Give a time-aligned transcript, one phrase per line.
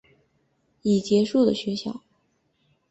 [0.81, 2.01] 已结束的学校